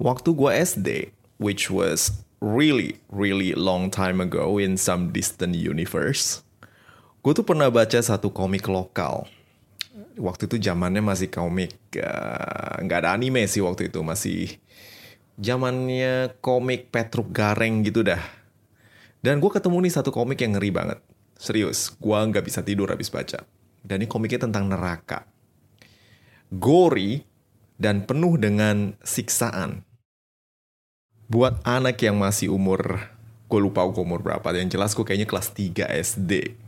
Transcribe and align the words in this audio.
Waktu 0.00 0.32
gue 0.32 0.48
SD, 0.56 0.88
which 1.36 1.68
was 1.68 2.24
really, 2.40 2.96
really 3.12 3.52
long 3.52 3.92
time 3.92 4.16
ago 4.16 4.56
in 4.56 4.80
some 4.80 5.12
distant 5.12 5.52
universe, 5.52 6.40
gue 7.20 7.36
tuh 7.36 7.44
pernah 7.44 7.68
baca 7.68 8.00
satu 8.00 8.32
komik 8.32 8.64
lokal. 8.64 9.28
Waktu 10.16 10.48
itu 10.48 10.56
zamannya 10.72 11.04
masih 11.04 11.28
komik, 11.28 11.76
eh, 12.00 12.74
nggak 12.80 12.98
ada 13.04 13.12
anime 13.12 13.44
sih 13.44 13.60
waktu 13.60 13.92
itu, 13.92 14.00
masih 14.00 14.56
zamannya 15.36 16.32
komik 16.40 16.88
Petruk 16.88 17.28
Gareng 17.28 17.84
gitu 17.84 18.00
dah. 18.00 18.24
Dan 19.20 19.36
gue 19.36 19.52
ketemu 19.52 19.84
nih 19.84 20.00
satu 20.00 20.08
komik 20.08 20.40
yang 20.40 20.56
ngeri 20.56 20.72
banget. 20.72 20.96
Serius, 21.36 21.92
gue 22.00 22.16
nggak 22.16 22.48
bisa 22.48 22.64
tidur 22.64 22.88
habis 22.88 23.12
baca. 23.12 23.44
Dan 23.84 24.00
ini 24.00 24.08
komiknya 24.08 24.48
tentang 24.48 24.64
neraka. 24.64 25.28
Gory 26.48 27.20
dan 27.76 28.08
penuh 28.08 28.40
dengan 28.40 28.96
siksaan 29.04 29.89
buat 31.30 31.62
anak 31.62 32.02
yang 32.02 32.18
masih 32.18 32.50
umur 32.50 33.06
gue 33.46 33.60
lupa 33.62 33.86
gue 33.86 34.02
umur 34.02 34.22
berapa 34.22 34.46
yang 34.54 34.70
jelas 34.70 34.94
gue 34.94 35.06
kayaknya 35.06 35.30
kelas 35.30 35.54
3 35.54 35.90
SD 36.14 36.58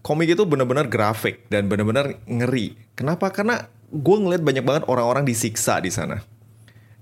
komik 0.00 0.32
itu 0.32 0.42
bener-bener 0.48 0.88
grafik 0.88 1.46
dan 1.52 1.68
bener-bener 1.68 2.20
ngeri. 2.24 2.76
Kenapa? 2.96 3.28
Karena 3.32 3.68
gue 3.92 4.16
ngeliat 4.16 4.42
banyak 4.44 4.64
banget 4.64 4.82
orang-orang 4.88 5.24
disiksa 5.28 5.80
di 5.80 5.92
sana. 5.92 6.24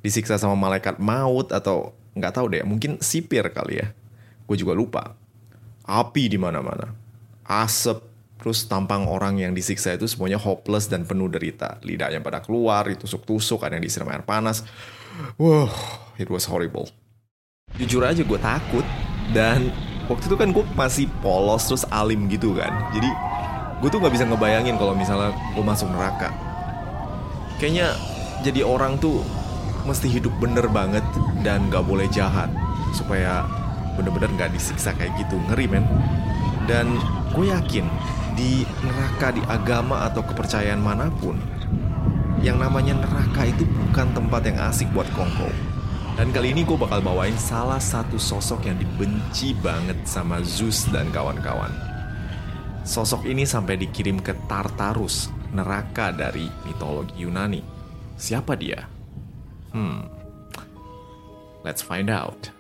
Disiksa 0.03 0.38
sama 0.38 0.55
malaikat 0.59 0.99
maut 1.03 1.50
atau 1.50 1.94
nggak 2.19 2.33
tahu 2.34 2.47
deh 2.50 2.62
mungkin 2.66 2.99
sipir 2.99 3.47
kali 3.50 3.83
ya. 3.83 3.94
Gue 4.47 4.59
juga 4.59 4.75
lupa. 4.75 5.15
Api 5.88 6.28
di 6.28 6.38
mana-mana. 6.38 6.93
Asap 7.49 8.04
terus 8.38 8.71
tampang 8.71 9.10
orang 9.10 9.43
yang 9.43 9.50
disiksa 9.50 9.99
itu 9.99 10.06
semuanya 10.06 10.38
hopeless 10.38 10.87
dan 10.87 11.03
penuh 11.03 11.27
derita. 11.27 11.83
Lidahnya 11.83 12.22
pada 12.22 12.38
keluar 12.43 12.87
ditusuk-tusuk 12.87 13.66
ada 13.66 13.78
yang 13.78 13.84
disiram 13.87 14.10
air 14.10 14.22
panas 14.22 14.62
Wow, 15.39 15.71
it 16.19 16.31
was 16.31 16.47
horrible. 16.47 16.91
Jujur 17.75 18.06
aja 18.06 18.23
gue 18.23 18.41
takut 18.41 18.87
dan 19.34 19.71
waktu 20.06 20.25
itu 20.31 20.37
kan 20.39 20.49
gue 20.55 20.65
masih 20.79 21.06
polos 21.21 21.67
terus 21.67 21.84
alim 21.91 22.31
gitu 22.31 22.55
kan. 22.55 22.71
Jadi 22.95 23.11
gue 23.83 23.89
tuh 23.91 23.99
nggak 23.99 24.15
bisa 24.15 24.25
ngebayangin 24.27 24.78
kalau 24.78 24.95
misalnya 24.95 25.34
gue 25.55 25.65
masuk 25.65 25.91
neraka. 25.91 26.31
Kayaknya 27.59 27.99
jadi 28.47 28.62
orang 28.62 29.03
tuh 29.03 29.27
mesti 29.83 30.07
hidup 30.07 30.31
bener 30.39 30.71
banget 30.71 31.03
dan 31.43 31.67
gak 31.73 31.83
boleh 31.83 32.07
jahat 32.12 32.53
supaya 32.95 33.43
bener-bener 33.99 34.31
gak 34.39 34.55
disiksa 34.55 34.95
kayak 34.95 35.17
gitu 35.19 35.34
ngeri 35.51 35.67
men. 35.67 35.84
Dan 36.71 37.01
gue 37.34 37.51
yakin 37.51 37.89
di 38.39 38.62
neraka 38.87 39.34
di 39.34 39.43
agama 39.51 40.07
atau 40.07 40.23
kepercayaan 40.23 40.78
mana 40.78 41.11
pun 41.19 41.34
yang 42.44 42.62
namanya 42.62 42.99
neraka 43.03 43.50
itu 43.50 43.66
bukan 43.66 44.15
tempat 44.15 44.43
yang 44.47 44.59
asik 44.71 44.87
buat 44.94 45.06
kongko. 45.15 45.50
Dan 46.19 46.34
kali 46.34 46.50
ini 46.50 46.66
gue 46.66 46.75
bakal 46.75 46.99
bawain 46.99 47.38
salah 47.38 47.78
satu 47.78 48.19
sosok 48.19 48.66
yang 48.66 48.78
dibenci 48.78 49.54
banget 49.62 50.03
sama 50.03 50.43
Zeus 50.43 50.87
dan 50.91 51.10
kawan-kawan. 51.15 51.71
Sosok 52.82 53.27
ini 53.31 53.47
sampai 53.47 53.78
dikirim 53.78 54.19
ke 54.19 54.34
Tartarus, 54.50 55.31
neraka 55.54 56.10
dari 56.10 56.50
mitologi 56.66 57.22
Yunani. 57.22 57.62
Siapa 58.19 58.59
dia? 58.59 58.82
Hmm, 59.71 60.10
let's 61.62 61.87
find 61.87 62.10
out. 62.10 62.50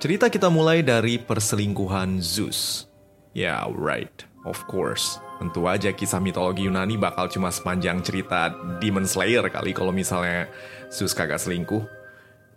Cerita 0.00 0.28
kita 0.32 0.48
mulai 0.48 0.80
dari 0.80 1.20
perselingkuhan 1.20 2.20
Zeus. 2.20 2.88
Yeah, 3.36 3.68
right, 3.76 4.24
of 4.48 4.60
course. 4.70 5.20
Tentu 5.38 5.66
aja 5.66 5.90
kisah 5.90 6.22
mitologi 6.22 6.64
Yunani 6.64 6.94
bakal 6.94 7.26
cuma 7.26 7.50
sepanjang 7.50 8.00
cerita 8.06 8.54
Demon 8.78 9.04
Slayer 9.04 9.44
kali 9.50 9.74
kalau 9.74 9.90
misalnya 9.90 10.46
Zeus 10.88 11.12
kagak 11.12 11.42
selingkuh. 11.42 11.82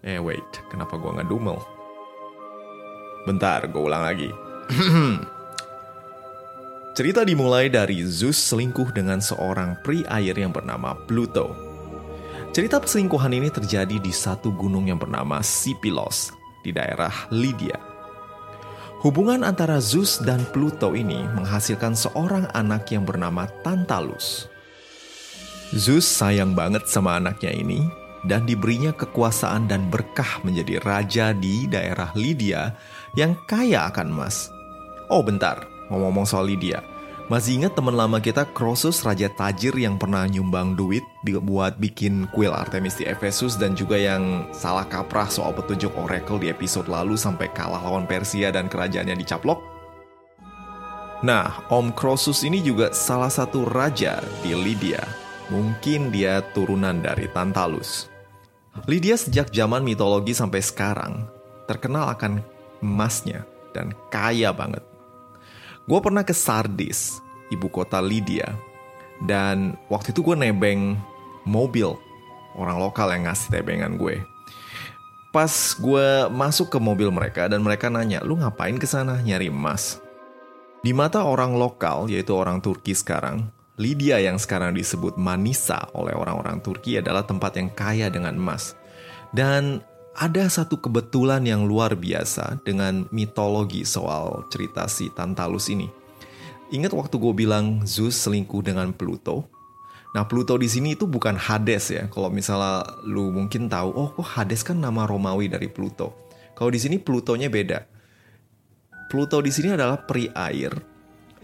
Eh 0.06 0.22
wait, 0.22 0.46
kenapa 0.70 0.96
gua 0.96 1.18
ngedumel? 1.18 1.58
Bentar, 3.28 3.68
gue 3.68 3.84
ulang 3.84 4.08
lagi. 4.08 4.32
cerita 6.98 7.28
dimulai 7.28 7.68
dari 7.68 8.00
Zeus 8.08 8.40
selingkuh 8.40 8.96
dengan 8.96 9.20
seorang 9.20 9.84
pri 9.84 10.08
air 10.08 10.32
yang 10.38 10.56
bernama 10.56 10.96
Pluto. 10.96 11.52
Cerita 12.56 12.80
perselingkuhan 12.80 13.36
ini 13.36 13.52
terjadi 13.52 14.00
di 14.00 14.10
satu 14.16 14.56
gunung 14.56 14.88
yang 14.88 14.96
bernama 14.96 15.44
Sipilos 15.44 16.32
di 16.64 16.72
daerah 16.72 17.12
Lydia. 17.30 17.87
Hubungan 18.98 19.46
antara 19.46 19.78
Zeus 19.78 20.18
dan 20.18 20.42
Pluto 20.50 20.98
ini 20.98 21.22
menghasilkan 21.38 21.94
seorang 21.94 22.50
anak 22.58 22.90
yang 22.90 23.06
bernama 23.06 23.46
Tantalus. 23.62 24.50
Zeus 25.70 26.10
sayang 26.10 26.58
banget 26.58 26.90
sama 26.90 27.22
anaknya 27.22 27.54
ini 27.54 27.86
dan 28.26 28.50
diberinya 28.50 28.90
kekuasaan 28.90 29.70
dan 29.70 29.94
berkah 29.94 30.42
menjadi 30.42 30.82
raja 30.82 31.30
di 31.30 31.70
daerah 31.70 32.10
Lydia 32.18 32.74
yang 33.14 33.38
kaya 33.46 33.86
akan 33.86 34.18
emas. 34.18 34.50
Oh 35.14 35.22
bentar, 35.22 35.70
ngomong-ngomong 35.94 36.26
soal 36.26 36.50
Lydia. 36.50 36.82
Masih 37.28 37.60
ingat 37.60 37.76
teman 37.76 37.92
lama 37.92 38.24
kita 38.24 38.48
Croesus 38.56 39.04
Raja 39.04 39.28
Tajir 39.28 39.76
yang 39.76 40.00
pernah 40.00 40.24
nyumbang 40.24 40.80
duit 40.80 41.04
buat 41.28 41.76
bikin 41.76 42.24
kuil 42.32 42.56
Artemis 42.56 42.96
di 42.96 43.04
Efesus 43.04 43.60
dan 43.60 43.76
juga 43.76 44.00
yang 44.00 44.48
salah 44.56 44.88
kaprah 44.88 45.28
soal 45.28 45.52
petunjuk 45.52 45.92
oracle 46.00 46.40
di 46.40 46.48
episode 46.48 46.88
lalu 46.88 47.20
sampai 47.20 47.52
kalah 47.52 47.84
lawan 47.84 48.08
Persia 48.08 48.48
dan 48.48 48.72
kerajaannya 48.72 49.20
dicaplok? 49.20 49.60
Nah, 51.20 51.68
Om 51.68 51.92
Croesus 51.92 52.48
ini 52.48 52.64
juga 52.64 52.96
salah 52.96 53.28
satu 53.28 53.68
raja 53.68 54.24
di 54.40 54.56
Lydia. 54.56 55.04
Mungkin 55.52 56.16
dia 56.16 56.40
turunan 56.56 57.04
dari 57.04 57.28
Tantalus. 57.36 58.08
Lydia 58.88 59.20
sejak 59.20 59.52
zaman 59.52 59.84
mitologi 59.84 60.32
sampai 60.32 60.64
sekarang 60.64 61.28
terkenal 61.68 62.08
akan 62.08 62.40
emasnya 62.80 63.44
dan 63.76 63.92
kaya 64.08 64.56
banget. 64.56 64.97
Gue 65.88 66.04
pernah 66.04 66.28
ke 66.28 66.36
Sardis, 66.36 67.24
ibu 67.48 67.72
kota 67.72 68.04
Lydia. 68.04 68.52
Dan 69.24 69.80
waktu 69.88 70.12
itu 70.12 70.20
gue 70.20 70.36
nebeng 70.36 71.00
mobil 71.48 71.96
orang 72.60 72.76
lokal 72.76 73.08
yang 73.16 73.24
ngasih 73.24 73.48
tebengan 73.48 73.96
gue. 73.96 74.20
Pas 75.32 75.48
gue 75.80 76.28
masuk 76.28 76.68
ke 76.68 76.78
mobil 76.84 77.08
mereka 77.08 77.48
dan 77.48 77.64
mereka 77.64 77.88
nanya, 77.88 78.20
lu 78.20 78.36
ngapain 78.36 78.76
ke 78.76 78.84
sana 78.84 79.24
nyari 79.24 79.48
emas? 79.48 80.04
Di 80.84 80.92
mata 80.92 81.24
orang 81.24 81.56
lokal, 81.56 82.12
yaitu 82.12 82.36
orang 82.36 82.60
Turki 82.60 82.92
sekarang, 82.92 83.48
Lydia 83.80 84.20
yang 84.20 84.36
sekarang 84.36 84.76
disebut 84.76 85.16
Manisa 85.16 85.88
oleh 85.96 86.12
orang-orang 86.12 86.60
Turki 86.60 87.00
adalah 87.00 87.24
tempat 87.24 87.56
yang 87.56 87.72
kaya 87.72 88.12
dengan 88.12 88.36
emas. 88.36 88.76
Dan 89.32 89.80
ada 90.18 90.50
satu 90.50 90.82
kebetulan 90.82 91.46
yang 91.46 91.70
luar 91.70 91.94
biasa 91.94 92.58
dengan 92.66 93.06
mitologi 93.14 93.86
soal 93.86 94.50
cerita 94.50 94.90
si 94.90 95.14
Tantalus 95.14 95.70
ini. 95.70 95.86
Ingat 96.74 96.90
waktu 96.98 97.22
gue 97.22 97.34
bilang 97.38 97.86
Zeus 97.86 98.18
selingkuh 98.26 98.66
dengan 98.66 98.90
Pluto? 98.98 99.46
Nah 100.18 100.26
Pluto 100.26 100.58
di 100.58 100.66
sini 100.66 100.98
itu 100.98 101.06
bukan 101.06 101.38
Hades 101.38 101.94
ya. 101.94 102.10
Kalau 102.10 102.34
misalnya 102.34 102.82
lu 103.06 103.30
mungkin 103.30 103.70
tahu, 103.70 103.94
oh 103.94 104.10
kok 104.18 104.26
Hades 104.26 104.66
kan 104.66 104.82
nama 104.82 105.06
Romawi 105.06 105.54
dari 105.54 105.70
Pluto. 105.70 106.18
Kalau 106.58 106.74
di 106.74 106.82
sini 106.82 106.98
Plutonya 106.98 107.54
beda. 107.54 107.86
Pluto 109.14 109.38
di 109.40 109.54
sini 109.54 109.78
adalah 109.78 110.02
peri 110.02 110.34
air 110.34 110.74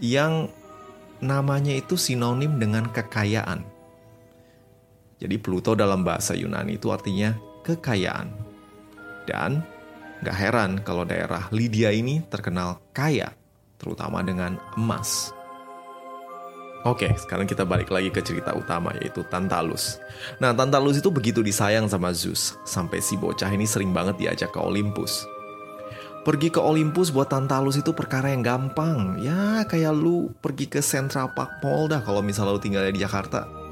yang 0.02 0.50
namanya 1.22 1.72
itu 1.72 1.94
sinonim 1.94 2.58
dengan 2.58 2.90
kekayaan. 2.90 3.62
Jadi 5.22 5.36
Pluto 5.38 5.78
dalam 5.78 6.02
bahasa 6.02 6.34
Yunani 6.34 6.74
itu 6.76 6.90
artinya 6.90 7.38
kekayaan. 7.62 8.53
Dan 9.24 9.64
gak 10.24 10.36
heran 10.36 10.80
kalau 10.84 11.04
daerah 11.04 11.48
Lydia 11.52 11.92
ini 11.92 12.24
terkenal 12.28 12.80
kaya, 12.96 13.32
terutama 13.76 14.24
dengan 14.24 14.56
emas. 14.76 15.32
Oke, 16.84 17.16
sekarang 17.16 17.48
kita 17.48 17.64
balik 17.64 17.88
lagi 17.88 18.12
ke 18.12 18.20
cerita 18.20 18.52
utama 18.52 18.92
yaitu 19.00 19.24
Tantalus. 19.32 19.96
Nah, 20.36 20.52
Tantalus 20.52 21.00
itu 21.00 21.08
begitu 21.08 21.40
disayang 21.40 21.88
sama 21.88 22.12
Zeus, 22.12 22.60
sampai 22.68 23.00
si 23.00 23.16
bocah 23.16 23.48
ini 23.48 23.64
sering 23.64 23.96
banget 23.96 24.20
diajak 24.20 24.52
ke 24.52 24.60
Olympus. 24.60 25.24
Pergi 26.24 26.52
ke 26.52 26.60
Olympus 26.60 27.08
buat 27.08 27.32
Tantalus 27.32 27.80
itu 27.80 27.96
perkara 27.96 28.32
yang 28.32 28.44
gampang. 28.44 29.16
Ya 29.20 29.64
kayak 29.64 29.96
lu 29.96 30.32
pergi 30.44 30.68
ke 30.68 30.80
Central 30.80 31.32
Park 31.32 31.64
Mall 31.64 31.88
dah 31.88 32.00
kalau 32.00 32.20
misalnya 32.20 32.56
lu 32.56 32.60
tinggalnya 32.60 32.92
di 32.92 33.00
Jakarta. 33.00 33.63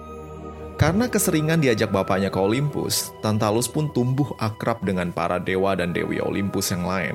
Karena 0.82 1.06
keseringan 1.06 1.62
diajak 1.62 1.94
bapaknya 1.94 2.26
ke 2.26 2.42
Olympus, 2.42 3.14
Tantalus 3.22 3.70
pun 3.70 3.94
tumbuh 3.94 4.34
akrab 4.42 4.82
dengan 4.82 5.14
para 5.14 5.38
dewa 5.38 5.78
dan 5.78 5.94
dewi 5.94 6.18
Olympus 6.18 6.74
yang 6.74 6.82
lain. 6.82 7.14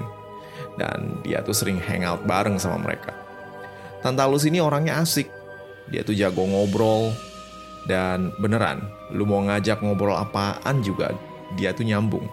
Dan 0.80 1.20
dia 1.20 1.44
tuh 1.44 1.52
sering 1.52 1.76
hangout 1.76 2.24
bareng 2.24 2.56
sama 2.56 2.80
mereka. 2.80 3.12
Tantalus 4.00 4.48
ini 4.48 4.64
orangnya 4.64 5.04
asik. 5.04 5.28
Dia 5.92 6.00
tuh 6.08 6.16
jago 6.16 6.48
ngobrol. 6.48 7.12
Dan 7.92 8.32
beneran, 8.40 8.88
lu 9.12 9.28
mau 9.28 9.44
ngajak 9.44 9.84
ngobrol 9.84 10.16
apaan 10.16 10.80
juga, 10.80 11.12
dia 11.60 11.76
tuh 11.76 11.84
nyambung. 11.84 12.24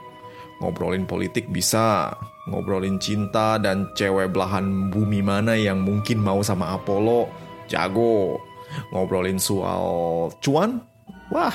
Ngobrolin 0.63 1.03
politik 1.03 1.51
bisa, 1.51 2.15
ngobrolin 2.47 3.03
cinta 3.03 3.59
dan 3.59 3.91
cewek 3.99 4.31
belahan 4.31 4.87
bumi 4.87 5.19
mana 5.19 5.59
yang 5.59 5.83
mungkin 5.83 6.23
mau 6.23 6.47
sama 6.47 6.79
Apollo, 6.79 7.27
jago. 7.67 8.39
Ngobrolin 8.95 9.43
soal 9.43 10.31
cuan, 10.39 10.94
wah, 11.29 11.55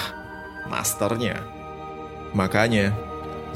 masternya. 0.69 1.41
Makanya, 2.33 2.93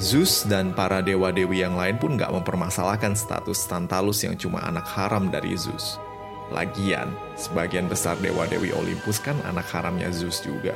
Zeus 0.01 0.41
dan 0.49 0.73
para 0.73 1.05
dewa-dewi 1.05 1.61
yang 1.61 1.77
lain 1.77 2.01
pun 2.01 2.17
gak 2.17 2.33
mempermasalahkan 2.33 3.13
status 3.13 3.69
Tantalus 3.69 4.25
yang 4.25 4.33
cuma 4.33 4.65
anak 4.65 4.89
haram 4.89 5.29
dari 5.29 5.53
Zeus. 5.53 6.01
Lagian, 6.49 7.13
sebagian 7.37 7.85
besar 7.85 8.17
dewa-dewi 8.17 8.73
Olympus 8.73 9.21
kan 9.21 9.37
anak 9.45 9.69
haramnya 9.69 10.09
Zeus 10.09 10.41
juga. 10.41 10.73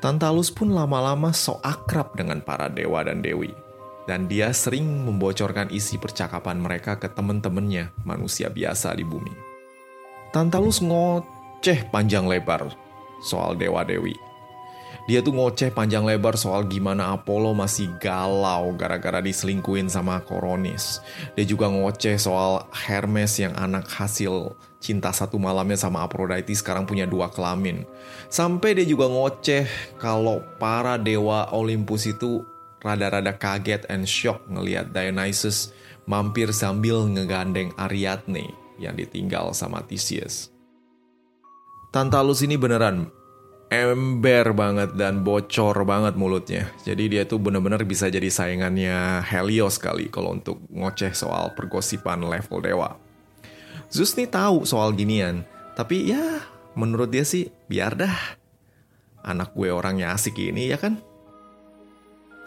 Tantalus 0.00 0.48
pun 0.50 0.72
lama-lama 0.72 1.30
sok 1.30 1.62
akrab 1.62 2.16
dengan 2.16 2.42
para 2.42 2.66
dewa 2.66 3.04
dan 3.06 3.22
dewi 3.22 3.54
dan 4.06 4.26
dia 4.26 4.50
sering 4.50 5.06
membocorkan 5.06 5.70
isi 5.70 5.94
percakapan 5.94 6.58
mereka 6.58 6.98
ke 6.98 7.06
temen-temennya, 7.06 7.94
manusia 8.02 8.50
biasa 8.50 8.94
di 8.98 9.06
bumi. 9.06 9.30
Tantalus 10.34 10.82
ngoceh 10.82 11.92
panjang 11.92 12.26
lebar 12.26 12.81
soal 13.22 13.54
dewa-dewi. 13.56 14.14
Dia 15.10 15.18
tuh 15.18 15.34
ngoceh 15.34 15.74
panjang 15.74 16.06
lebar 16.06 16.38
soal 16.38 16.62
gimana 16.70 17.10
Apollo 17.10 17.58
masih 17.58 17.90
galau 17.98 18.70
gara-gara 18.78 19.18
diselingkuin 19.18 19.90
sama 19.90 20.22
Koronis. 20.22 21.02
Dia 21.34 21.42
juga 21.42 21.66
ngoceh 21.66 22.14
soal 22.22 22.70
Hermes 22.70 23.34
yang 23.42 23.50
anak 23.58 23.90
hasil 23.90 24.54
cinta 24.78 25.10
satu 25.10 25.42
malamnya 25.42 25.74
sama 25.74 26.06
Aphrodite 26.06 26.54
sekarang 26.54 26.86
punya 26.86 27.02
dua 27.02 27.34
kelamin. 27.34 27.82
Sampai 28.30 28.78
dia 28.78 28.86
juga 28.86 29.10
ngoceh 29.10 29.66
kalau 29.98 30.38
para 30.62 30.94
dewa 30.94 31.50
Olympus 31.50 32.06
itu 32.06 32.46
rada-rada 32.78 33.34
kaget 33.34 33.82
and 33.90 34.06
shock 34.06 34.38
ngelihat 34.46 34.94
Dionysus 34.94 35.74
mampir 36.06 36.54
sambil 36.54 37.06
ngegandeng 37.10 37.74
Ariadne 37.74 38.54
yang 38.78 38.94
ditinggal 38.94 39.50
sama 39.50 39.82
Theseus. 39.82 40.50
Tantalus 41.92 42.40
ini 42.40 42.56
beneran 42.56 43.12
ember 43.68 44.56
banget 44.56 44.96
dan 44.96 45.20
bocor 45.20 45.76
banget 45.84 46.16
mulutnya. 46.16 46.72
Jadi 46.88 47.12
dia 47.12 47.28
tuh 47.28 47.36
bener-bener 47.36 47.84
bisa 47.84 48.08
jadi 48.08 48.32
saingannya 48.32 49.20
Helios 49.20 49.76
kali 49.76 50.08
kalau 50.08 50.32
untuk 50.32 50.56
ngoceh 50.72 51.12
soal 51.12 51.52
pergosipan 51.52 52.24
level 52.24 52.64
dewa. 52.64 52.96
Zeus 53.92 54.16
nih 54.16 54.24
tahu 54.24 54.64
soal 54.64 54.96
ginian, 54.96 55.44
tapi 55.76 56.16
ya 56.16 56.40
menurut 56.80 57.12
dia 57.12 57.28
sih 57.28 57.52
biar 57.68 57.92
dah. 57.92 58.40
Anak 59.20 59.52
gue 59.52 59.68
orangnya 59.68 60.16
asik 60.16 60.40
ini 60.40 60.72
ya 60.72 60.80
kan? 60.80 60.96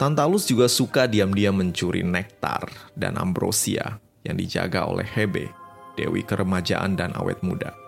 Tantalus 0.02 0.50
juga 0.50 0.66
suka 0.66 1.06
diam-diam 1.06 1.54
mencuri 1.54 2.02
nektar 2.02 2.66
dan 2.98 3.14
ambrosia 3.14 4.02
yang 4.26 4.34
dijaga 4.34 4.90
oleh 4.90 5.06
Hebe, 5.06 5.54
dewi 5.94 6.26
keremajaan 6.26 6.98
dan 6.98 7.14
awet 7.14 7.38
muda. 7.46 7.85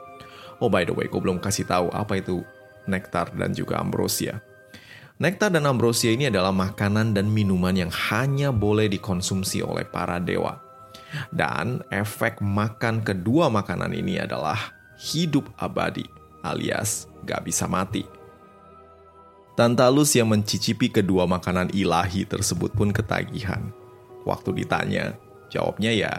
Oh 0.59 0.71
by 0.71 0.83
the 0.83 0.95
way, 0.95 1.07
gue 1.07 1.21
belum 1.23 1.39
kasih 1.39 1.67
tahu 1.67 1.91
apa 1.95 2.19
itu 2.19 2.43
nektar 2.91 3.31
dan 3.35 3.55
juga 3.55 3.79
ambrosia. 3.79 4.43
Nektar 5.19 5.51
dan 5.51 5.67
ambrosia 5.67 6.15
ini 6.15 6.31
adalah 6.31 6.55
makanan 6.55 7.11
dan 7.15 7.27
minuman 7.27 7.75
yang 7.75 7.91
hanya 7.91 8.55
boleh 8.55 8.87
dikonsumsi 8.87 9.67
oleh 9.67 9.83
para 9.83 10.23
dewa. 10.23 10.63
Dan 11.35 11.83
efek 11.91 12.39
makan 12.39 13.03
kedua 13.03 13.51
makanan 13.51 13.91
ini 13.97 14.23
adalah 14.23 14.77
hidup 14.99 15.51
abadi 15.59 16.07
alias 16.47 17.11
gak 17.27 17.43
bisa 17.47 17.67
mati. 17.67 18.07
Tantalus 19.59 20.15
yang 20.15 20.31
mencicipi 20.31 20.87
kedua 20.87 21.27
makanan 21.27 21.75
ilahi 21.75 22.23
tersebut 22.23 22.71
pun 22.79 22.95
ketagihan. 22.95 23.75
Waktu 24.23 24.63
ditanya, 24.63 25.19
jawabnya 25.51 25.91
ya... 25.91 26.13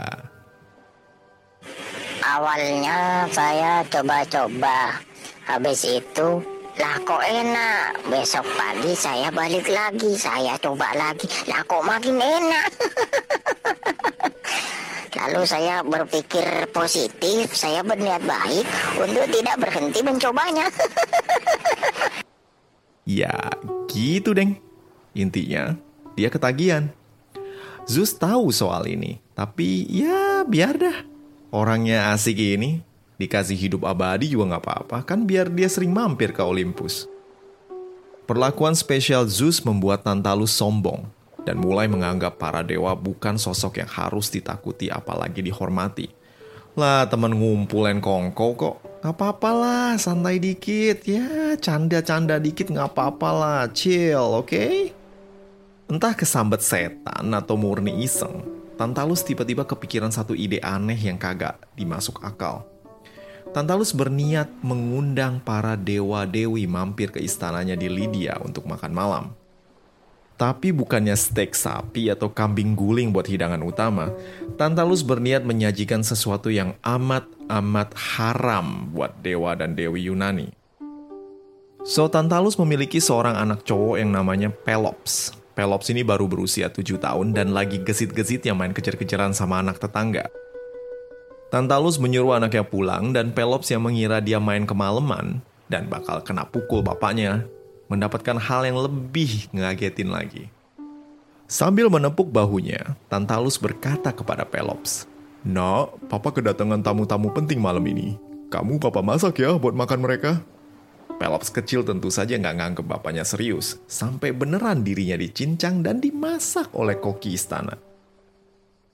Awalnya 2.30 3.26
saya 3.34 3.82
coba-coba, 3.90 5.02
habis 5.50 5.82
itu 5.82 6.38
lah 6.78 7.02
kok 7.02 7.26
enak. 7.26 8.06
Besok 8.06 8.46
pagi 8.54 8.94
saya 8.94 9.34
balik 9.34 9.66
lagi, 9.66 10.14
saya 10.14 10.54
coba 10.62 10.94
lagi. 10.94 11.26
Lah 11.50 11.66
kok 11.66 11.82
makin 11.82 12.22
enak. 12.22 12.70
Lalu 15.20 15.42
saya 15.42 15.82
berpikir 15.82 16.70
positif, 16.70 17.50
saya 17.58 17.82
berniat 17.82 18.22
baik 18.22 18.66
untuk 19.02 19.26
tidak 19.34 19.58
berhenti 19.58 20.00
mencobanya. 20.06 20.70
Ya 23.10 23.34
gitu 23.90 24.38
deng. 24.38 24.62
Intinya 25.18 25.74
dia 26.14 26.30
ketagihan. 26.30 26.94
Zeus 27.90 28.14
tahu 28.14 28.54
soal 28.54 28.86
ini, 28.86 29.18
tapi 29.34 29.90
ya 29.90 30.46
biar 30.46 30.78
dah. 30.78 31.19
Orangnya 31.50 32.14
asik 32.14 32.38
ini, 32.38 32.86
dikasih 33.18 33.58
hidup 33.58 33.90
abadi 33.90 34.30
juga 34.30 34.54
nggak 34.54 34.64
apa-apa, 34.64 34.98
kan 35.02 35.26
biar 35.26 35.50
dia 35.50 35.66
sering 35.66 35.90
mampir 35.90 36.30
ke 36.30 36.46
Olympus. 36.46 37.10
Perlakuan 38.30 38.78
spesial 38.78 39.26
Zeus 39.26 39.66
membuat 39.66 40.06
Tantalus 40.06 40.54
sombong 40.54 41.10
dan 41.50 41.58
mulai 41.58 41.90
menganggap 41.90 42.38
para 42.38 42.62
dewa 42.62 42.94
bukan 42.94 43.42
sosok 43.42 43.82
yang 43.82 43.90
harus 43.90 44.30
ditakuti 44.30 44.94
apalagi 44.94 45.42
dihormati. 45.42 46.14
Lah 46.78 47.10
temen 47.10 47.34
ngumpulen 47.34 47.98
kongko 47.98 48.48
kok 48.54 48.76
Gak 49.00 49.16
apa-apa 49.16 49.50
lah, 49.56 49.90
santai 49.96 50.44
dikit. 50.44 51.08
Ya, 51.08 51.56
canda-canda 51.56 52.36
dikit 52.36 52.68
gak 52.68 52.92
apa-apa 52.92 53.30
lah. 53.32 53.62
Chill, 53.72 54.20
oke? 54.20 54.52
Okay? 54.52 54.92
Entah 55.88 56.12
kesambet 56.12 56.60
setan 56.60 57.32
atau 57.32 57.56
murni 57.56 58.04
iseng, 58.04 58.44
Tantalus 58.80 59.28
tiba-tiba 59.28 59.68
kepikiran 59.68 60.08
satu 60.08 60.32
ide 60.32 60.64
aneh 60.64 60.96
yang 60.96 61.20
kagak 61.20 61.60
dimasuk 61.76 62.24
akal. 62.24 62.64
Tantalus 63.52 63.92
berniat 63.92 64.48
mengundang 64.64 65.44
para 65.44 65.76
dewa-dewi 65.76 66.64
mampir 66.64 67.12
ke 67.12 67.20
istananya 67.20 67.76
di 67.76 67.92
Lydia 67.92 68.40
untuk 68.40 68.64
makan 68.64 68.96
malam. 68.96 69.26
Tapi 70.40 70.72
bukannya 70.72 71.12
steak 71.20 71.52
sapi 71.52 72.08
atau 72.08 72.32
kambing 72.32 72.72
guling 72.72 73.12
buat 73.12 73.28
hidangan 73.28 73.60
utama, 73.60 74.16
Tantalus 74.56 75.04
berniat 75.04 75.44
menyajikan 75.44 76.00
sesuatu 76.00 76.48
yang 76.48 76.80
amat-amat 76.80 77.92
haram 78.16 78.96
buat 78.96 79.12
dewa 79.20 79.60
dan 79.60 79.76
dewi 79.76 80.08
Yunani. 80.08 80.56
So, 81.84 82.08
Tantalus 82.08 82.56
memiliki 82.56 83.04
seorang 83.04 83.36
anak 83.36 83.68
cowok 83.68 84.00
yang 84.00 84.16
namanya 84.16 84.48
Pelops. 84.48 85.39
Pelops 85.60 85.92
ini 85.92 86.08
baru 86.08 86.24
berusia 86.32 86.72
7 86.72 87.04
tahun 87.04 87.36
dan 87.36 87.52
lagi 87.52 87.84
gesit-gesit 87.84 88.48
yang 88.48 88.56
main 88.56 88.72
kejar-kejaran 88.72 89.36
sama 89.36 89.60
anak 89.60 89.76
tetangga. 89.76 90.32
Tantalus 91.52 92.00
menyuruh 92.00 92.40
anaknya 92.40 92.64
pulang 92.64 93.12
dan 93.12 93.36
Pelops 93.36 93.68
yang 93.68 93.84
mengira 93.84 94.24
dia 94.24 94.40
main 94.40 94.64
kemalaman 94.64 95.44
dan 95.68 95.92
bakal 95.92 96.24
kena 96.24 96.48
pukul 96.48 96.80
bapaknya 96.80 97.44
mendapatkan 97.92 98.40
hal 98.40 98.72
yang 98.72 98.80
lebih 98.80 99.52
ngagetin 99.52 100.08
lagi. 100.08 100.48
Sambil 101.52 101.92
menepuk 101.92 102.32
bahunya, 102.32 102.96
Tantalus 103.12 103.60
berkata 103.60 104.16
kepada 104.16 104.48
Pelops, 104.48 105.12
Nak, 105.44 106.08
papa 106.08 106.32
kedatangan 106.32 106.80
tamu-tamu 106.80 107.36
penting 107.36 107.60
malam 107.60 107.84
ini. 107.84 108.16
Kamu 108.48 108.80
papa 108.80 109.04
masak 109.04 109.44
ya 109.44 109.60
buat 109.60 109.76
makan 109.76 110.08
mereka? 110.08 110.40
Pelops 111.20 111.52
kecil 111.52 111.84
tentu 111.84 112.08
saja 112.08 112.40
nggak 112.40 112.56
nganggep 112.56 112.86
bapaknya 112.88 113.28
serius, 113.28 113.78
sampai 113.92 114.32
beneran 114.32 114.88
dirinya 114.88 115.20
dicincang 115.20 115.84
dan 115.84 116.00
dimasak 116.00 116.72
oleh 116.72 116.96
koki 116.96 117.36
istana. 117.36 117.76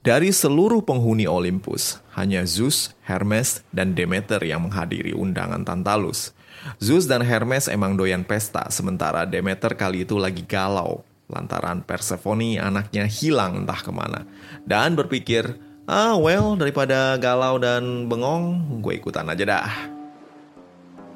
Dari 0.01 0.33
seluruh 0.33 0.81
penghuni 0.81 1.29
Olympus, 1.29 2.01
hanya 2.17 2.41
Zeus, 2.45 2.97
Hermes, 3.05 3.61
dan 3.69 3.93
Demeter 3.93 4.41
yang 4.41 4.65
menghadiri 4.65 5.13
undangan 5.13 5.61
Tantalus. 5.61 6.33
Zeus 6.81 7.05
dan 7.05 7.21
Hermes 7.21 7.69
emang 7.69 7.93
doyan 7.93 8.25
pesta, 8.25 8.69
sementara 8.73 9.25
Demeter 9.29 9.77
kali 9.77 10.01
itu 10.05 10.17
lagi 10.17 10.41
galau 10.41 11.05
lantaran 11.29 11.81
Persephone 11.81 12.61
anaknya 12.61 13.09
hilang 13.09 13.65
entah 13.65 13.81
ke 13.81 13.89
mana. 13.89 14.29
Dan 14.65 14.93
berpikir, 14.93 15.57
ah 15.89 16.17
well 16.17 16.53
daripada 16.57 17.17
galau 17.17 17.57
dan 17.57 18.05
bengong, 18.05 18.81
gue 18.81 18.93
ikutan 18.97 19.25
aja 19.29 19.45
dah. 19.45 19.94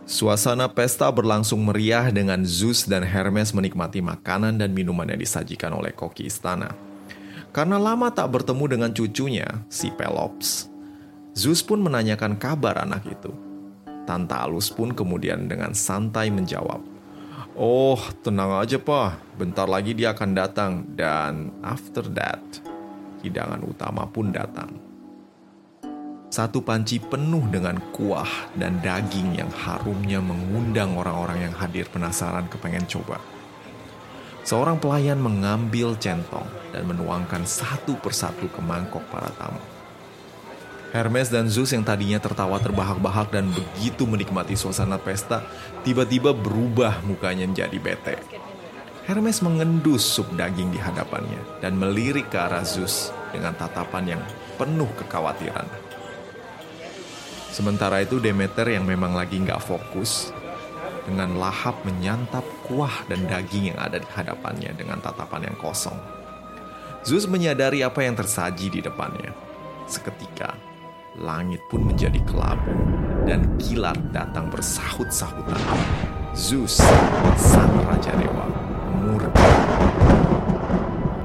Suasana 0.10 0.66
pesta 0.66 1.06
berlangsung 1.14 1.62
meriah 1.62 2.10
dengan 2.10 2.42
Zeus 2.42 2.90
dan 2.90 3.06
Hermes 3.06 3.54
menikmati 3.54 4.02
makanan 4.02 4.58
dan 4.58 4.74
minuman 4.74 5.06
yang 5.06 5.22
disajikan 5.22 5.70
oleh 5.70 5.94
koki 5.94 6.26
istana. 6.26 6.74
Karena 7.54 7.78
lama 7.78 8.10
tak 8.10 8.34
bertemu 8.34 8.66
dengan 8.66 8.90
cucunya, 8.90 9.46
si 9.70 9.94
Pelops, 9.94 10.66
Zeus 11.38 11.62
pun 11.62 11.78
menanyakan 11.86 12.42
kabar 12.42 12.82
anak 12.82 13.06
itu. 13.06 13.30
Tantalus 14.10 14.74
pun 14.74 14.98
kemudian 14.98 15.46
dengan 15.46 15.78
santai 15.78 16.34
menjawab, 16.34 16.82
Oh, 17.54 18.02
tenang 18.26 18.66
aja 18.66 18.82
pak, 18.82 19.14
bentar 19.38 19.70
lagi 19.70 19.94
dia 19.94 20.18
akan 20.18 20.32
datang. 20.34 20.90
Dan 20.98 21.54
after 21.62 22.02
that, 22.18 22.42
hidangan 23.22 23.62
utama 23.62 24.10
pun 24.10 24.34
datang. 24.34 24.89
Satu 26.30 26.62
panci 26.62 27.02
penuh 27.02 27.42
dengan 27.50 27.82
kuah 27.90 28.54
dan 28.54 28.78
daging 28.86 29.42
yang 29.42 29.50
harumnya 29.50 30.22
mengundang 30.22 30.94
orang-orang 30.94 31.50
yang 31.50 31.56
hadir 31.58 31.90
penasaran 31.90 32.46
kepengen 32.46 32.86
coba. 32.86 33.18
Seorang 34.46 34.78
pelayan 34.78 35.18
mengambil 35.18 35.98
centong 35.98 36.46
dan 36.70 36.86
menuangkan 36.86 37.50
satu 37.50 37.98
persatu 37.98 38.46
ke 38.46 38.62
mangkok 38.62 39.02
para 39.10 39.34
tamu. 39.42 39.58
Hermes 40.94 41.34
dan 41.34 41.50
Zeus 41.50 41.74
yang 41.74 41.82
tadinya 41.82 42.22
tertawa 42.22 42.62
terbahak-bahak 42.62 43.34
dan 43.34 43.50
begitu 43.50 44.06
menikmati 44.06 44.54
suasana 44.54 45.02
pesta, 45.02 45.42
tiba-tiba 45.82 46.30
berubah 46.30 47.02
mukanya 47.10 47.50
menjadi 47.50 47.78
bete. 47.82 48.16
Hermes 49.10 49.42
mengendus 49.42 50.06
sup 50.06 50.30
daging 50.38 50.70
di 50.70 50.78
hadapannya 50.78 51.42
dan 51.58 51.74
melirik 51.74 52.30
ke 52.30 52.38
arah 52.38 52.62
Zeus 52.62 53.10
dengan 53.34 53.58
tatapan 53.58 54.14
yang 54.14 54.22
penuh 54.62 54.90
kekhawatiran. 54.94 55.89
Sementara 57.60 58.00
itu 58.00 58.24
Demeter 58.24 58.72
yang 58.72 58.88
memang 58.88 59.12
lagi 59.12 59.36
nggak 59.36 59.60
fokus, 59.60 60.32
dengan 61.04 61.36
lahap 61.36 61.76
menyantap 61.84 62.48
kuah 62.64 63.04
dan 63.12 63.28
daging 63.28 63.76
yang 63.76 63.80
ada 63.84 64.00
di 64.00 64.08
hadapannya 64.08 64.72
dengan 64.80 65.04
tatapan 65.04 65.52
yang 65.52 65.58
kosong. 65.60 66.00
Zeus 67.04 67.28
menyadari 67.28 67.84
apa 67.84 68.00
yang 68.00 68.16
tersaji 68.16 68.72
di 68.72 68.80
depannya. 68.80 69.36
Seketika, 69.92 70.56
langit 71.20 71.60
pun 71.68 71.84
menjadi 71.84 72.24
kelabu 72.24 72.72
dan 73.28 73.44
kilat 73.60 74.00
datang 74.16 74.48
bersahut-sahutan. 74.48 75.60
Zeus, 76.32 76.80
sang 77.36 77.76
raja 77.92 78.16
dewa, 78.16 78.48
murka. 79.04 79.36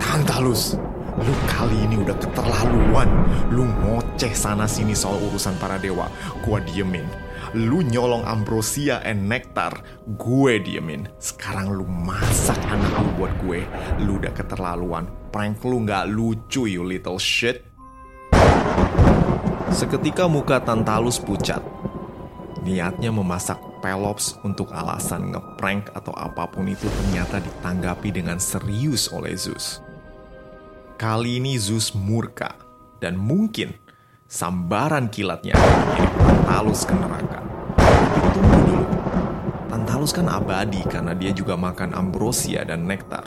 Tantalus, 0.02 0.74
lu 1.18 1.34
kali 1.46 1.86
ini 1.86 2.00
udah 2.02 2.16
keterlaluan. 2.18 3.08
Lu 3.54 3.66
ngoceh 3.66 4.34
sana 4.34 4.66
sini 4.66 4.96
soal 4.96 5.22
urusan 5.30 5.54
para 5.62 5.78
dewa. 5.78 6.10
Gua 6.42 6.58
diemin. 6.58 7.06
Lu 7.54 7.86
nyolong 7.86 8.26
ambrosia 8.26 8.98
and 9.06 9.30
nektar, 9.30 9.78
gue 10.10 10.58
diemin. 10.58 11.06
Sekarang 11.22 11.70
lu 11.70 11.86
masak 11.86 12.58
anak 12.66 12.90
lu 12.98 13.10
buat 13.14 13.32
gue. 13.46 13.62
Lu 14.02 14.18
udah 14.18 14.34
keterlaluan. 14.34 15.06
Prank 15.30 15.62
lu 15.62 15.86
nggak 15.86 16.10
lucu, 16.10 16.66
you 16.66 16.82
little 16.82 17.14
shit. 17.14 17.62
Seketika 19.70 20.26
muka 20.26 20.58
Tantalus 20.66 21.22
pucat. 21.22 21.62
Niatnya 22.66 23.14
memasak 23.14 23.62
Pelops 23.78 24.34
untuk 24.42 24.74
alasan 24.74 25.30
ngeprank 25.30 25.94
atau 25.94 26.16
apa 26.16 26.50
pun 26.50 26.66
itu 26.66 26.88
ternyata 26.88 27.38
ditanggapi 27.38 28.10
dengan 28.10 28.40
serius 28.42 29.12
oleh 29.14 29.36
Zeus. 29.38 29.84
Kali 30.94 31.42
ini 31.42 31.58
Zeus 31.58 31.90
murka 31.90 32.54
dan 33.02 33.18
mungkin 33.18 33.74
sambaran 34.30 35.10
kilatnya 35.10 35.58
mengirim 35.58 36.12
Tantalus 36.22 36.86
ke 36.86 36.94
neraka. 36.94 37.42
Tunggu 38.30 38.58
dulu. 38.62 38.86
Tantalus 39.66 40.14
kan 40.14 40.30
abadi 40.30 40.86
karena 40.86 41.10
dia 41.18 41.34
juga 41.34 41.58
makan 41.58 41.98
ambrosia 41.98 42.62
dan 42.62 42.86
nektar. 42.86 43.26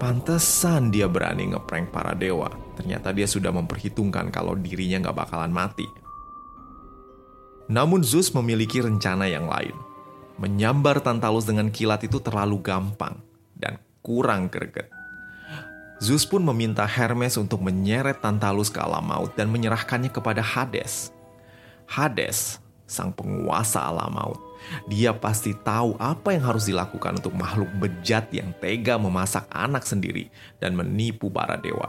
Pantesan 0.00 0.88
dia 0.88 1.12
berani 1.12 1.52
ngeprank 1.52 1.92
para 1.92 2.16
dewa. 2.16 2.48
Ternyata 2.80 3.12
dia 3.12 3.28
sudah 3.28 3.52
memperhitungkan 3.52 4.32
kalau 4.32 4.56
dirinya 4.56 5.04
nggak 5.04 5.28
bakalan 5.28 5.52
mati. 5.52 5.84
Namun 7.68 8.00
Zeus 8.00 8.32
memiliki 8.32 8.80
rencana 8.80 9.28
yang 9.28 9.44
lain. 9.44 9.76
Menyambar 10.40 11.04
Tantalus 11.04 11.44
dengan 11.44 11.68
kilat 11.68 12.00
itu 12.00 12.16
terlalu 12.16 12.64
gampang 12.64 13.20
dan 13.52 13.76
kurang 14.00 14.48
greget. 14.48 14.93
Zeus 16.02 16.26
pun 16.26 16.42
meminta 16.42 16.82
Hermes 16.82 17.38
untuk 17.38 17.62
menyeret 17.62 18.18
Tantalus 18.18 18.66
ke 18.66 18.82
alam 18.82 19.06
maut 19.06 19.30
dan 19.38 19.46
menyerahkannya 19.46 20.10
kepada 20.10 20.42
Hades. 20.42 21.14
Hades, 21.86 22.58
sang 22.84 23.14
penguasa 23.14 23.78
alam 23.86 24.10
maut, 24.10 24.40
dia 24.90 25.14
pasti 25.14 25.54
tahu 25.54 25.94
apa 26.02 26.34
yang 26.34 26.44
harus 26.44 26.66
dilakukan 26.66 27.22
untuk 27.22 27.34
makhluk 27.38 27.70
bejat 27.78 28.26
yang 28.34 28.50
tega 28.58 28.98
memasak 28.98 29.46
anak 29.54 29.86
sendiri 29.86 30.28
dan 30.58 30.74
menipu 30.74 31.30
para 31.30 31.54
dewa. 31.60 31.88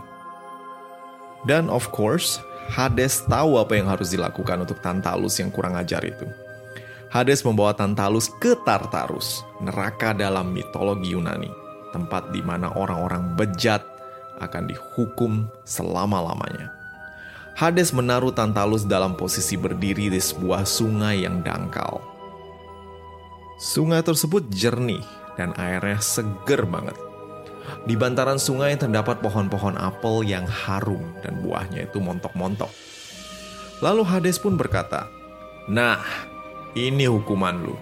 Dan 1.45 1.69
of 1.69 1.89
course, 1.89 2.41
Hades 2.69 3.21
tahu 3.29 3.61
apa 3.61 3.77
yang 3.77 3.89
harus 3.89 4.09
dilakukan 4.09 4.65
untuk 4.65 4.81
Tantalus 4.81 5.37
yang 5.37 5.53
kurang 5.53 5.77
ajar 5.77 6.01
itu. 6.01 6.25
Hades 7.13 7.45
membawa 7.45 7.71
Tantalus 7.71 8.27
ke 8.41 8.57
Tartarus, 8.65 9.45
neraka 9.61 10.11
dalam 10.11 10.51
mitologi 10.51 11.13
Yunani, 11.13 11.47
tempat 11.93 12.33
di 12.33 12.41
mana 12.41 12.73
orang-orang 12.73 13.37
bejat 13.37 13.94
akan 14.39 14.63
dihukum 14.69 15.47
selama-lamanya. 15.63 16.71
Hades 17.55 17.95
menaruh 17.95 18.35
Tantalus 18.35 18.83
dalam 18.83 19.15
posisi 19.15 19.55
berdiri 19.55 20.11
di 20.11 20.19
sebuah 20.19 20.67
sungai 20.67 21.23
yang 21.23 21.39
dangkal. 21.39 22.03
Sungai 23.55 24.03
tersebut 24.03 24.51
jernih 24.51 24.99
dan 25.39 25.55
airnya 25.55 26.03
seger 26.03 26.67
banget. 26.67 26.99
Di 27.87 27.95
bantaran 27.95 28.35
sungai 28.35 28.75
terdapat 28.75 29.23
pohon-pohon 29.23 29.79
apel 29.79 30.27
yang 30.27 30.43
harum 30.43 31.15
dan 31.23 31.39
buahnya 31.39 31.87
itu 31.87 32.03
montok-montok. 32.03 32.69
Lalu 33.79 34.03
Hades 34.03 34.35
pun 34.35 34.59
berkata, 34.59 35.07
"Nah, 35.71 36.03
ini 36.75 37.07
hukuman 37.07 37.55
lu. 37.63 37.75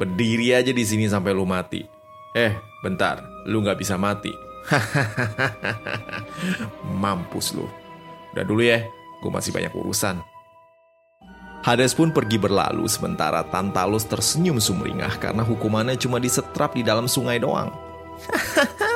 Berdiri 0.00 0.56
aja 0.56 0.72
di 0.72 0.84
sini 0.84 1.04
sampai 1.04 1.36
lu 1.36 1.44
mati. 1.44 1.84
Eh, 2.32 2.52
bentar, 2.80 3.20
lu 3.44 3.60
nggak 3.60 3.76
bisa 3.76 4.00
mati. 4.00 4.45
Mampus 7.02 7.54
lu. 7.54 7.66
Udah 8.34 8.44
dulu 8.44 8.62
ya, 8.62 8.82
gue 9.22 9.30
masih 9.30 9.54
banyak 9.54 9.74
urusan." 9.74 10.22
Hades 11.66 11.98
pun 11.98 12.14
pergi 12.14 12.38
berlalu 12.38 12.86
sementara 12.86 13.42
Tantalus 13.42 14.06
tersenyum 14.06 14.62
sumringah 14.62 15.18
karena 15.18 15.42
hukumannya 15.42 15.98
cuma 15.98 16.22
disetrap 16.22 16.78
di 16.78 16.86
dalam 16.86 17.10
sungai 17.10 17.42
doang. 17.42 17.74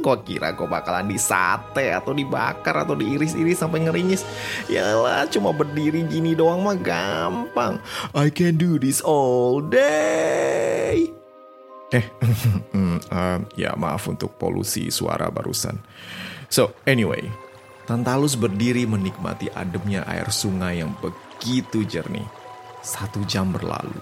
Gua 0.00 0.16
kira 0.24 0.56
gue 0.56 0.64
bakalan 0.64 1.12
disate 1.12 1.92
atau 1.92 2.16
dibakar 2.16 2.72
atau 2.72 2.96
diiris-iris 2.96 3.60
sampai 3.60 3.84
ngeringis. 3.84 4.24
Yalah, 4.72 5.28
cuma 5.28 5.52
berdiri 5.52 6.08
gini 6.08 6.32
doang 6.32 6.64
mah 6.64 6.78
gampang. 6.78 7.76
I 8.16 8.32
can 8.32 8.56
do 8.56 8.80
this 8.80 9.04
all 9.04 9.60
day. 9.60 11.19
Eh, 11.90 12.06
uh, 13.10 13.38
ya 13.60 13.74
maaf 13.74 14.06
untuk 14.06 14.38
polusi 14.38 14.94
suara 14.94 15.26
barusan. 15.26 15.74
So, 16.46 16.78
anyway, 16.86 17.26
Tantalus 17.90 18.38
berdiri 18.38 18.86
menikmati 18.86 19.50
ademnya 19.50 20.06
air 20.06 20.30
sungai 20.30 20.78
yang 20.78 20.94
begitu 21.02 21.82
jernih. 21.82 22.26
Satu 22.80 23.26
jam 23.26 23.50
berlalu, 23.50 23.98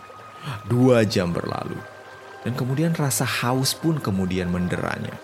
dua 0.68 1.02
jam 1.02 1.32
berlalu, 1.32 1.80
dan 2.44 2.52
kemudian 2.54 2.94
rasa 2.94 3.26
haus 3.26 3.72
pun 3.74 3.96
kemudian 3.98 4.52
menderanya. 4.52 5.16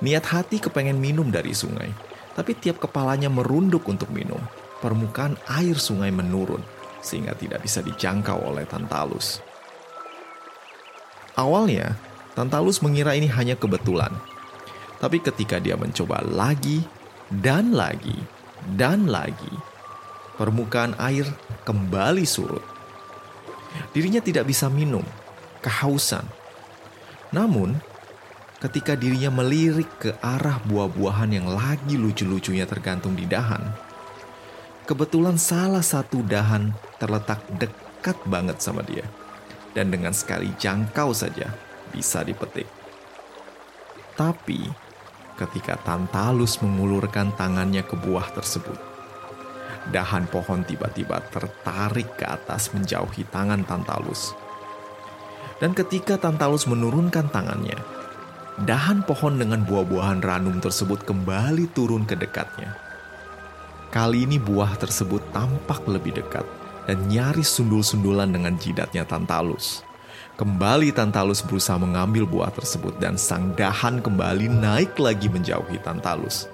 Niat 0.00 0.24
hati 0.26 0.58
kepengen 0.58 0.98
minum 0.98 1.28
dari 1.28 1.54
sungai, 1.54 1.92
tapi 2.34 2.56
tiap 2.56 2.80
kepalanya 2.80 3.28
merunduk 3.28 3.84
untuk 3.86 4.10
minum. 4.10 4.40
permukaan 4.84 5.40
air 5.48 5.80
sungai 5.80 6.12
menurun 6.12 6.60
sehingga 7.00 7.36
tidak 7.36 7.64
bisa 7.64 7.80
dijangkau 7.80 8.40
oleh 8.48 8.64
Tantalus. 8.68 9.43
Awalnya, 11.34 11.98
Tantalus 12.38 12.78
mengira 12.78 13.14
ini 13.18 13.26
hanya 13.30 13.58
kebetulan. 13.58 14.10
Tapi 15.02 15.18
ketika 15.18 15.58
dia 15.58 15.74
mencoba 15.74 16.22
lagi 16.22 16.86
dan 17.30 17.74
lagi 17.74 18.14
dan 18.78 19.10
lagi, 19.10 19.50
permukaan 20.38 20.94
air 20.98 21.26
kembali 21.66 22.22
surut. 22.22 22.62
Dirinya 23.90 24.22
tidak 24.22 24.46
bisa 24.46 24.70
minum, 24.70 25.02
kehausan. 25.58 26.22
Namun, 27.34 27.74
ketika 28.62 28.94
dirinya 28.94 29.34
melirik 29.34 29.90
ke 29.98 30.10
arah 30.22 30.62
buah-buahan 30.70 31.34
yang 31.34 31.50
lagi 31.50 31.98
lucu-lucunya 31.98 32.62
tergantung 32.64 33.18
di 33.18 33.26
dahan, 33.26 33.74
kebetulan 34.86 35.34
salah 35.34 35.82
satu 35.82 36.22
dahan 36.22 36.70
terletak 37.02 37.42
dekat 37.58 38.14
banget 38.30 38.62
sama 38.62 38.86
dia. 38.86 39.02
Dan 39.74 39.90
dengan 39.90 40.14
sekali 40.14 40.54
jangkau 40.54 41.10
saja 41.10 41.50
bisa 41.90 42.22
dipetik. 42.22 42.70
Tapi 44.14 44.62
ketika 45.34 45.74
Tantalus 45.82 46.62
mengulurkan 46.62 47.34
tangannya 47.34 47.82
ke 47.82 47.98
buah 47.98 48.30
tersebut, 48.30 48.78
dahan 49.90 50.30
pohon 50.30 50.62
tiba-tiba 50.62 51.18
tertarik 51.34 52.14
ke 52.14 52.22
atas 52.22 52.70
menjauhi 52.70 53.26
tangan 53.34 53.66
Tantalus. 53.66 54.30
Dan 55.58 55.74
ketika 55.74 56.22
Tantalus 56.22 56.70
menurunkan 56.70 57.34
tangannya, 57.34 57.78
dahan 58.62 59.02
pohon 59.02 59.34
dengan 59.34 59.66
buah-buahan 59.66 60.22
ranum 60.22 60.62
tersebut 60.62 61.02
kembali 61.02 61.74
turun 61.74 62.06
ke 62.06 62.14
dekatnya. 62.14 62.78
Kali 63.90 64.26
ini 64.26 64.38
buah 64.38 64.74
tersebut 64.78 65.34
tampak 65.34 65.82
lebih 65.86 66.18
dekat 66.18 66.46
dan 66.84 67.08
nyaris 67.08 67.48
sundul-sundulan 67.60 68.32
dengan 68.32 68.56
jidatnya 68.56 69.04
Tantalus. 69.04 69.84
Kembali 70.34 70.90
Tantalus 70.90 71.46
berusaha 71.46 71.78
mengambil 71.78 72.26
buah 72.26 72.50
tersebut 72.50 72.98
dan 72.98 73.14
sang 73.14 73.54
dahan 73.54 74.02
kembali 74.02 74.50
naik 74.50 74.98
lagi 74.98 75.30
menjauhi 75.30 75.78
Tantalus. 75.78 76.50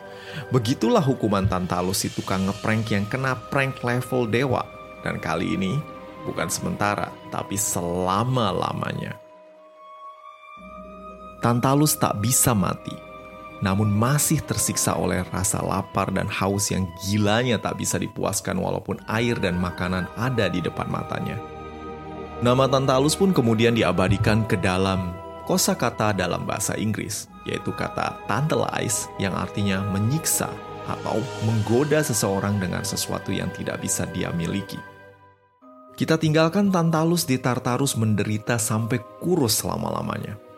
Begitulah 0.52 1.00
hukuman 1.00 1.48
Tantalus 1.48 2.04
si 2.04 2.08
tukang 2.12 2.44
ngeprank 2.46 2.92
yang 2.92 3.08
kena 3.08 3.34
prank 3.48 3.80
level 3.80 4.28
dewa. 4.28 4.62
Dan 5.00 5.16
kali 5.16 5.56
ini 5.56 5.80
bukan 6.28 6.52
sementara, 6.52 7.08
tapi 7.32 7.56
selama-lamanya. 7.56 9.16
Tantalus 11.40 11.96
tak 11.96 12.20
bisa 12.20 12.52
mati, 12.52 12.92
namun 13.60 13.92
masih 13.92 14.40
tersiksa 14.40 14.96
oleh 14.96 15.20
rasa 15.28 15.60
lapar 15.60 16.08
dan 16.08 16.28
haus 16.28 16.72
yang 16.72 16.88
gilanya 17.04 17.60
tak 17.60 17.76
bisa 17.76 18.00
dipuaskan 18.00 18.56
walaupun 18.56 18.96
air 19.08 19.36
dan 19.36 19.60
makanan 19.60 20.08
ada 20.16 20.48
di 20.48 20.64
depan 20.64 20.88
matanya. 20.88 21.36
Nama 22.40 22.64
Tantalus 22.72 23.12
pun 23.12 23.36
kemudian 23.36 23.76
diabadikan 23.76 24.48
ke 24.48 24.56
dalam 24.56 25.12
kosakata 25.44 26.16
dalam 26.16 26.48
bahasa 26.48 26.72
Inggris, 26.72 27.28
yaitu 27.44 27.68
kata 27.76 28.16
tantalize 28.24 29.12
yang 29.20 29.36
artinya 29.36 29.84
menyiksa 29.92 30.48
atau 30.88 31.20
menggoda 31.44 32.00
seseorang 32.00 32.56
dengan 32.56 32.80
sesuatu 32.80 33.28
yang 33.28 33.52
tidak 33.52 33.84
bisa 33.84 34.08
dia 34.08 34.32
miliki. 34.32 34.80
Kita 36.00 36.16
tinggalkan 36.16 36.72
Tantalus 36.72 37.28
di 37.28 37.36
Tartarus 37.36 37.92
menderita 37.92 38.56
sampai 38.56 39.04
kurus 39.20 39.60
selama-lamanya. 39.60 40.49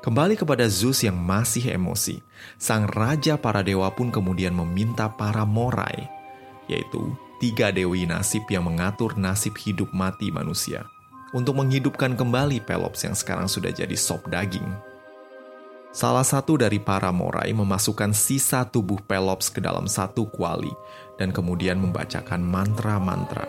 Kembali 0.00 0.32
kepada 0.32 0.64
Zeus 0.64 1.04
yang 1.04 1.20
masih 1.20 1.76
emosi, 1.76 2.24
sang 2.56 2.88
raja 2.88 3.36
para 3.36 3.60
dewa 3.60 3.92
pun 3.92 4.08
kemudian 4.08 4.56
meminta 4.56 5.12
para 5.12 5.44
morai, 5.44 6.08
yaitu 6.72 7.12
tiga 7.36 7.68
dewi 7.68 8.08
nasib 8.08 8.48
yang 8.48 8.64
mengatur 8.64 9.12
nasib 9.20 9.52
hidup 9.60 9.92
mati 9.92 10.32
manusia, 10.32 10.88
untuk 11.36 11.60
menghidupkan 11.60 12.16
kembali 12.16 12.64
Pelops 12.64 13.04
yang 13.04 13.12
sekarang 13.12 13.44
sudah 13.44 13.68
jadi 13.68 13.92
sop 13.92 14.24
daging. 14.32 14.64
Salah 15.92 16.24
satu 16.24 16.56
dari 16.56 16.80
para 16.80 17.12
morai 17.12 17.52
memasukkan 17.52 18.16
sisa 18.16 18.64
tubuh 18.64 19.04
Pelops 19.04 19.52
ke 19.52 19.60
dalam 19.60 19.84
satu 19.84 20.32
kuali 20.32 20.72
dan 21.20 21.28
kemudian 21.28 21.76
membacakan 21.76 22.40
mantra-mantra. 22.40 23.44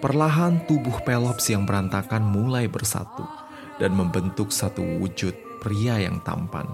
Perlahan 0.00 0.64
tubuh 0.64 1.04
Pelops 1.04 1.52
yang 1.52 1.68
berantakan 1.68 2.24
mulai 2.24 2.64
bersatu 2.64 3.43
dan 3.78 3.94
membentuk 3.94 4.54
satu 4.54 4.82
wujud 5.02 5.34
pria 5.62 5.98
yang 5.98 6.20
tampan. 6.22 6.66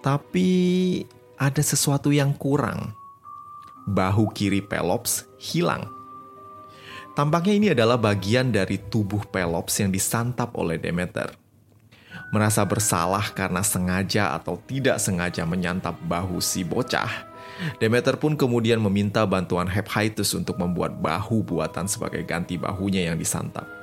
Tapi 0.00 0.48
ada 1.36 1.62
sesuatu 1.62 2.12
yang 2.12 2.32
kurang. 2.36 2.92
Bahu 3.88 4.32
kiri 4.32 4.60
Pelops 4.60 5.24
hilang. 5.40 5.88
Tampaknya 7.16 7.52
ini 7.56 7.68
adalah 7.72 7.98
bagian 7.98 8.52
dari 8.54 8.78
tubuh 8.78 9.24
Pelops 9.28 9.82
yang 9.82 9.90
disantap 9.90 10.54
oleh 10.56 10.78
Demeter. 10.80 11.32
Merasa 12.30 12.62
bersalah 12.62 13.34
karena 13.34 13.60
sengaja 13.66 14.38
atau 14.38 14.54
tidak 14.62 15.02
sengaja 15.02 15.42
menyantap 15.42 15.98
bahu 16.06 16.38
si 16.38 16.62
bocah, 16.62 17.30
Demeter 17.76 18.16
pun 18.16 18.38
kemudian 18.38 18.80
meminta 18.80 19.26
bantuan 19.28 19.68
Hephaestus 19.68 20.32
untuk 20.32 20.56
membuat 20.56 20.96
bahu 20.96 21.44
buatan 21.44 21.84
sebagai 21.84 22.24
ganti 22.24 22.56
bahunya 22.56 23.12
yang 23.12 23.16
disantap. 23.20 23.79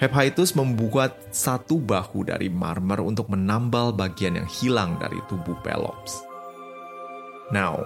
Hephaestus 0.00 0.56
membuat 0.56 1.12
satu 1.28 1.76
bahu 1.76 2.24
dari 2.24 2.48
marmer 2.48 3.04
untuk 3.04 3.28
menambal 3.28 3.92
bagian 3.92 4.32
yang 4.32 4.48
hilang 4.48 4.96
dari 4.96 5.20
tubuh 5.28 5.52
Pelops. 5.60 6.24
Now, 7.52 7.84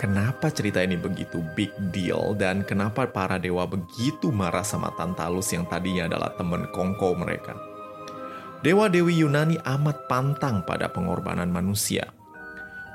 kenapa 0.00 0.48
cerita 0.48 0.80
ini 0.80 0.96
begitu 0.96 1.44
big 1.52 1.68
deal 1.92 2.32
dan 2.32 2.64
kenapa 2.64 3.04
para 3.04 3.36
dewa 3.36 3.68
begitu 3.68 4.32
marah 4.32 4.64
sama 4.64 4.88
Tantalus 4.96 5.52
yang 5.52 5.68
tadinya 5.68 6.08
adalah 6.08 6.32
teman 6.32 6.64
kongko 6.72 7.12
mereka? 7.12 7.52
Dewa-dewi 8.64 9.20
Yunani 9.20 9.60
amat 9.68 10.08
pantang 10.08 10.64
pada 10.64 10.88
pengorbanan 10.88 11.52
manusia. 11.52 12.08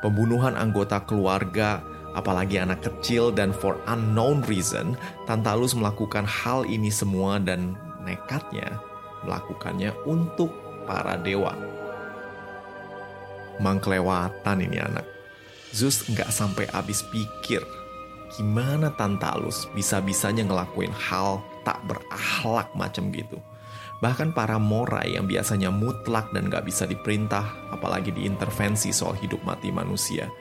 Pembunuhan 0.02 0.58
anggota 0.58 1.06
keluarga, 1.06 1.86
apalagi 2.18 2.58
anak 2.58 2.82
kecil 2.82 3.30
dan 3.30 3.54
for 3.54 3.78
unknown 3.86 4.42
reason, 4.50 4.98
Tantalus 5.30 5.78
melakukan 5.78 6.26
hal 6.26 6.66
ini 6.66 6.90
semua 6.90 7.38
dan 7.38 7.78
nekatnya 8.10 8.82
melakukannya 9.22 9.94
untuk 10.10 10.50
para 10.90 11.14
dewa. 11.22 11.54
Mangkelewatan 13.62 14.58
ini 14.66 14.82
anak. 14.82 15.06
Zeus 15.70 16.02
nggak 16.10 16.34
sampai 16.34 16.66
habis 16.74 17.06
pikir 17.14 17.62
gimana 18.34 18.94
Tantalus 18.94 19.66
bisa-bisanya 19.74 20.46
ngelakuin 20.46 20.94
hal 20.94 21.42
tak 21.66 21.82
berakhlak 21.90 22.70
macam 22.78 23.10
gitu. 23.10 23.38
Bahkan 24.00 24.32
para 24.32 24.56
morai 24.56 25.20
yang 25.20 25.28
biasanya 25.28 25.68
mutlak 25.76 26.32
dan 26.32 26.48
gak 26.48 26.64
bisa 26.64 26.88
diperintah, 26.88 27.44
apalagi 27.76 28.16
diintervensi 28.16 28.96
soal 28.96 29.20
hidup 29.20 29.44
mati 29.44 29.76
manusia, 29.76 30.32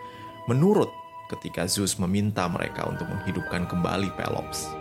menurut 0.46 0.86
ketika 1.26 1.66
Zeus 1.66 1.98
meminta 1.98 2.46
mereka 2.46 2.86
untuk 2.86 3.10
menghidupkan 3.10 3.66
kembali 3.66 4.14
Pelops. 4.14 4.77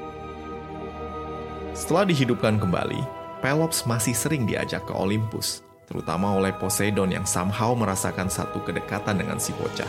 Setelah 1.77 2.09
dihidupkan 2.09 2.57
kembali, 2.57 3.05
Pelops 3.37 3.85
masih 3.85 4.17
sering 4.17 4.49
diajak 4.49 4.89
ke 4.89 4.93
Olympus, 4.97 5.61
terutama 5.85 6.33
oleh 6.33 6.49
Poseidon 6.57 7.13
yang 7.13 7.21
somehow 7.29 7.77
merasakan 7.77 8.33
satu 8.33 8.65
kedekatan 8.65 9.21
dengan 9.21 9.37
si 9.37 9.53
bocah. 9.53 9.85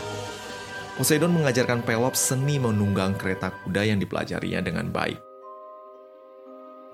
Poseidon 1.01 1.33
mengajarkan 1.33 1.81
Pelops 1.81 2.21
seni 2.21 2.61
menunggang 2.61 3.17
kereta 3.17 3.49
kuda 3.65 3.89
yang 3.89 3.97
dipelajarinya 3.97 4.61
dengan 4.61 4.93
baik. 4.93 5.17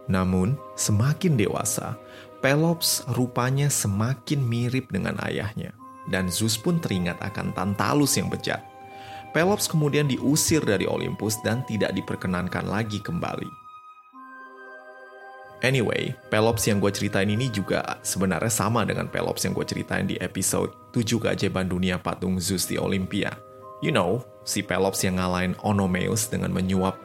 Namun, 0.07 0.55
semakin 0.79 1.35
dewasa, 1.35 1.99
Pelops 2.39 3.03
rupanya 3.19 3.67
semakin 3.67 4.47
mirip 4.47 4.95
dengan 4.95 5.19
ayahnya, 5.27 5.75
dan 6.07 6.31
Zeus 6.31 6.55
pun 6.55 6.79
teringat 6.79 7.19
akan 7.19 7.51
Tantalus 7.51 8.15
yang 8.15 8.31
bejat. 8.31 8.63
Pelops 9.35 9.67
kemudian 9.67 10.07
diusir 10.07 10.63
dari 10.63 10.87
Olympus 10.87 11.35
dan 11.43 11.67
tidak 11.67 11.91
diperkenankan 11.91 12.63
lagi 12.63 13.03
kembali. 13.03 13.64
Anyway, 15.63 16.11
Pelops 16.27 16.67
yang 16.67 16.83
gue 16.83 16.91
ceritain 16.91 17.31
ini 17.31 17.47
juga 17.47 17.99
sebenarnya 18.03 18.51
sama 18.51 18.83
dengan 18.83 19.07
Pelops 19.07 19.47
yang 19.47 19.55
gue 19.55 19.63
ceritain 19.63 20.03
di 20.03 20.19
episode 20.19 20.75
7 20.91 21.21
keajaiban 21.21 21.71
dunia 21.71 21.95
patung 21.95 22.35
Zeus 22.43 22.67
di 22.67 22.75
Olympia. 22.75 23.31
You 23.79 23.95
know, 23.95 24.23
si 24.43 24.59
Pelops 24.59 25.03
yang 25.07 25.15
ngalahin 25.17 25.55
Onomeus 25.63 26.27
dengan 26.27 26.51
menyuap 26.51 26.99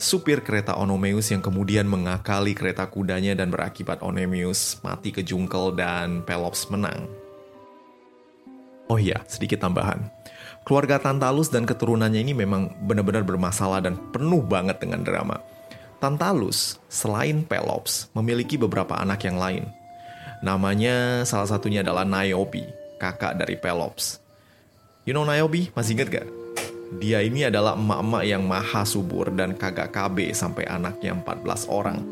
supir 0.00 0.40
kereta 0.40 0.80
Onomeus 0.80 1.28
yang 1.28 1.44
kemudian 1.44 1.84
mengakali 1.84 2.56
kereta 2.56 2.88
kudanya 2.88 3.36
dan 3.36 3.52
berakibat 3.52 4.00
Onomeus 4.00 4.80
mati 4.80 5.12
kejungkel 5.12 5.76
dan 5.76 6.24
Pelops 6.24 6.72
menang. 6.72 7.04
Oh 8.90 8.98
iya, 8.98 9.22
sedikit 9.28 9.62
tambahan. 9.62 10.08
Keluarga 10.66 10.98
Tantalus 10.98 11.46
dan 11.46 11.62
keturunannya 11.62 12.26
ini 12.26 12.34
memang 12.34 12.74
benar-benar 12.84 13.22
bermasalah 13.22 13.78
dan 13.84 13.94
penuh 14.10 14.42
banget 14.42 14.82
dengan 14.82 15.06
drama. 15.06 15.38
Tantalus, 16.00 16.80
selain 16.88 17.44
Pelops, 17.44 18.08
memiliki 18.16 18.56
beberapa 18.56 18.96
anak 18.96 19.20
yang 19.28 19.36
lain. 19.36 19.68
Namanya 20.40 21.28
salah 21.28 21.44
satunya 21.44 21.84
adalah 21.84 22.08
Niobe, 22.08 22.64
kakak 22.96 23.36
dari 23.36 23.60
Pelops. 23.60 24.16
You 25.04 25.12
know 25.12 25.28
Niobe? 25.28 25.68
Masih 25.76 26.00
inget 26.00 26.08
gak? 26.08 26.28
dia 26.90 27.22
ini 27.22 27.46
adalah 27.46 27.78
emak-emak 27.78 28.24
yang 28.26 28.42
maha 28.42 28.82
subur 28.82 29.30
dan 29.30 29.54
kagak 29.54 29.94
KB 29.94 30.34
sampai 30.34 30.66
anaknya 30.66 31.14
14 31.14 31.70
orang. 31.70 32.02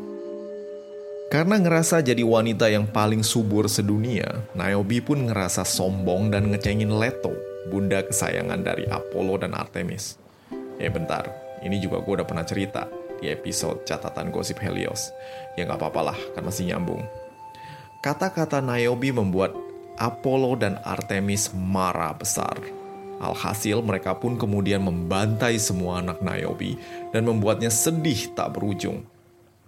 Karena 1.27 1.59
ngerasa 1.59 1.99
jadi 1.99 2.23
wanita 2.23 2.71
yang 2.71 2.87
paling 2.87 3.21
subur 3.21 3.67
sedunia, 3.67 4.47
Niobe 4.55 5.03
pun 5.03 5.27
ngerasa 5.27 5.67
sombong 5.67 6.31
dan 6.31 6.47
ngecengin 6.49 6.89
Leto, 6.89 7.35
bunda 7.67 8.01
kesayangan 8.07 8.63
dari 8.63 8.87
Apollo 8.87 9.43
dan 9.45 9.53
Artemis. 9.53 10.15
Eh 10.79 10.87
bentar, 10.87 11.27
ini 11.59 11.77
juga 11.83 11.99
gue 11.99 12.23
udah 12.23 12.25
pernah 12.25 12.47
cerita 12.47 12.98
di 13.19 13.29
episode 13.29 13.83
catatan 13.83 14.31
gosip 14.31 14.57
Helios. 14.63 15.11
Ya 15.59 15.67
nggak 15.67 15.79
apa-apa 15.79 16.11
lah, 16.11 16.19
kan 16.33 16.43
masih 16.47 16.71
nyambung. 16.71 17.03
Kata-kata 17.99 18.63
Niobe 18.63 19.11
membuat 19.11 19.51
Apollo 19.99 20.63
dan 20.63 20.79
Artemis 20.87 21.51
marah 21.51 22.15
besar. 22.15 22.55
Alhasil 23.19 23.83
mereka 23.83 24.15
pun 24.15 24.39
kemudian 24.39 24.79
membantai 24.79 25.59
semua 25.59 25.99
anak 25.99 26.23
Niobe 26.23 26.79
dan 27.11 27.27
membuatnya 27.27 27.67
sedih 27.67 28.31
tak 28.31 28.55
berujung. 28.55 29.03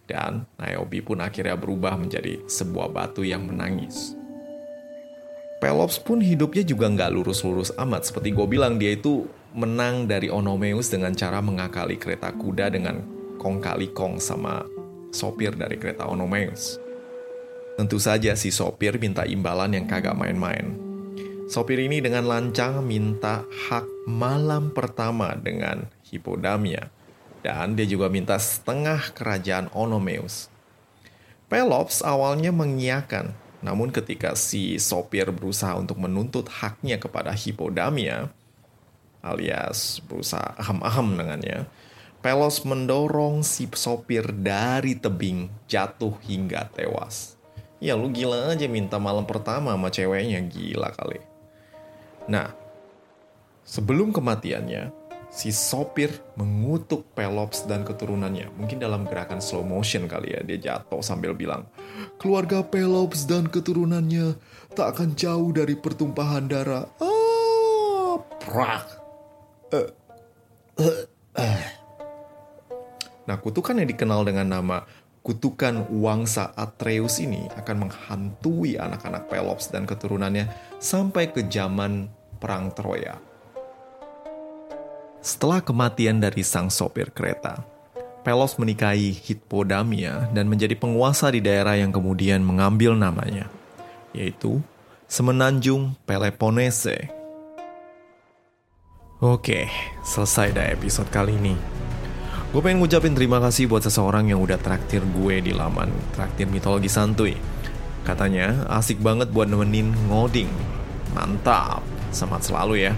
Dan 0.08 0.48
Niobe 0.56 1.04
pun 1.04 1.20
akhirnya 1.20 1.60
berubah 1.60 2.00
menjadi 2.00 2.40
sebuah 2.48 2.88
batu 2.88 3.28
yang 3.28 3.44
menangis. 3.44 4.16
Pelops 5.62 6.02
pun 6.02 6.24
hidupnya 6.24 6.66
juga 6.66 6.90
nggak 6.90 7.12
lurus-lurus 7.14 7.70
amat. 7.78 8.10
Seperti 8.10 8.34
gue 8.34 8.48
bilang, 8.50 8.82
dia 8.82 8.98
itu 8.98 9.30
menang 9.54 10.10
dari 10.10 10.32
Onomeus 10.32 10.90
dengan 10.90 11.14
cara 11.14 11.38
mengakali 11.38 12.02
kereta 12.02 12.34
kuda 12.34 12.74
dengan 12.74 13.21
kong 13.42 13.58
kali 13.58 13.90
kong 13.90 14.22
sama 14.22 14.62
sopir 15.10 15.58
dari 15.58 15.82
kereta 15.82 16.06
Onomeus. 16.06 16.78
Tentu 17.74 17.98
saja 17.98 18.38
si 18.38 18.54
sopir 18.54 19.02
minta 19.02 19.26
imbalan 19.26 19.74
yang 19.74 19.90
kagak 19.90 20.14
main-main. 20.14 20.78
Sopir 21.50 21.82
ini 21.82 21.98
dengan 22.00 22.30
lancang 22.30 22.86
minta 22.86 23.42
hak 23.50 24.06
malam 24.06 24.70
pertama 24.70 25.34
dengan 25.34 25.90
Hippodamia. 26.06 26.94
Dan 27.42 27.74
dia 27.74 27.90
juga 27.90 28.06
minta 28.06 28.38
setengah 28.38 29.10
kerajaan 29.18 29.74
Onomeus. 29.74 30.54
Pelops 31.50 32.06
awalnya 32.06 32.54
mengiyakan, 32.54 33.34
namun 33.66 33.90
ketika 33.90 34.38
si 34.38 34.78
sopir 34.78 35.34
berusaha 35.34 35.74
untuk 35.76 35.98
menuntut 35.98 36.48
haknya 36.48 37.02
kepada 37.02 37.34
Hippodamia, 37.34 38.30
alias 39.26 40.00
berusaha 40.06 40.54
aham-aham 40.62 41.18
dengannya, 41.18 41.66
Pelos 42.22 42.62
mendorong 42.62 43.42
si 43.42 43.66
sopir 43.74 44.30
dari 44.30 44.94
tebing 44.94 45.50
jatuh 45.66 46.14
hingga 46.22 46.70
tewas. 46.70 47.34
Ya 47.82 47.98
lu 47.98 48.14
gila 48.14 48.54
aja 48.54 48.70
minta 48.70 49.02
malam 49.02 49.26
pertama 49.26 49.74
sama 49.74 49.90
ceweknya, 49.90 50.38
gila 50.46 50.94
kali. 50.94 51.18
Nah, 52.30 52.54
sebelum 53.66 54.14
kematiannya, 54.14 54.94
si 55.34 55.50
sopir 55.50 56.14
mengutuk 56.38 57.10
Pelops 57.18 57.66
dan 57.66 57.82
keturunannya. 57.88 58.54
Mungkin 58.54 58.78
dalam 58.78 59.08
gerakan 59.10 59.42
slow 59.42 59.66
motion 59.66 60.06
kali 60.06 60.38
ya, 60.38 60.46
dia 60.46 60.60
jatuh 60.60 61.02
sambil 61.02 61.34
bilang, 61.34 61.66
Keluarga 62.20 62.62
Pelops 62.62 63.26
dan 63.26 63.50
keturunannya 63.50 64.36
tak 64.78 64.94
akan 65.00 65.18
jauh 65.18 65.50
dari 65.56 65.74
pertumpahan 65.74 66.46
darah. 66.46 66.86
Ah, 67.02 68.20
prak. 68.44 68.91
Nah, 73.32 73.40
kutukan 73.40 73.80
yang 73.80 73.88
dikenal 73.88 74.28
dengan 74.28 74.60
nama 74.60 74.84
kutukan 75.24 75.88
Wangsa 75.88 76.52
Atreus 76.52 77.24
ini 77.24 77.48
akan 77.56 77.88
menghantui 77.88 78.76
anak-anak 78.76 79.32
Pelops 79.32 79.72
dan 79.72 79.88
keturunannya 79.88 80.52
sampai 80.84 81.32
ke 81.32 81.48
zaman 81.48 82.12
Perang 82.44 82.76
Troya. 82.76 83.16
Setelah 85.24 85.64
kematian 85.64 86.20
dari 86.20 86.44
sang 86.44 86.68
sopir 86.68 87.08
kereta, 87.16 87.64
Pelos 88.28 88.60
menikahi 88.60 89.16
Hippodamia 89.16 90.28
dan 90.36 90.52
menjadi 90.52 90.76
penguasa 90.76 91.32
di 91.32 91.40
daerah 91.40 91.80
yang 91.80 91.96
kemudian 91.96 92.44
mengambil 92.44 93.00
namanya, 93.00 93.48
yaitu 94.12 94.60
Semenanjung 95.08 95.96
Peloponese 96.04 97.08
Oke, 99.24 99.72
selesai 100.04 100.52
dah 100.52 100.68
episode 100.68 101.08
kali 101.08 101.40
ini. 101.40 101.81
Gue 102.52 102.60
pengen 102.60 102.84
ngucapin 102.84 103.16
terima 103.16 103.40
kasih 103.40 103.72
buat 103.72 103.80
seseorang 103.80 104.28
yang 104.28 104.44
udah 104.44 104.60
traktir 104.60 105.00
gue 105.00 105.40
di 105.40 105.56
laman 105.56 105.88
Traktir 106.12 106.52
Mitologi 106.52 106.92
Santuy. 106.92 107.32
Katanya 108.04 108.68
asik 108.68 109.00
banget 109.00 109.32
buat 109.32 109.48
nemenin 109.48 109.96
ngoding. 110.12 110.52
Mantap, 111.16 111.80
semangat 112.12 112.52
selalu 112.52 112.92
ya. 112.92 112.94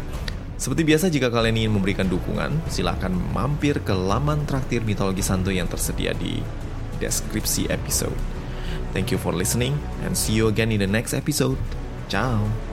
Seperti 0.58 0.82
biasa 0.82 1.14
jika 1.14 1.30
kalian 1.30 1.54
ingin 1.62 1.74
memberikan 1.78 2.10
dukungan, 2.10 2.66
silahkan 2.66 3.14
mampir 3.14 3.78
ke 3.86 3.94
laman 3.94 4.50
Traktir 4.50 4.82
Mitologi 4.82 5.22
Santuy 5.22 5.62
yang 5.62 5.70
tersedia 5.70 6.18
di 6.18 6.42
deskripsi 6.98 7.70
episode. 7.70 8.18
Thank 8.90 9.14
you 9.14 9.22
for 9.22 9.38
listening 9.38 9.78
and 10.02 10.18
see 10.18 10.34
you 10.34 10.50
again 10.50 10.74
in 10.74 10.82
the 10.82 10.90
next 10.90 11.14
episode. 11.14 11.62
Ciao. 12.10 12.73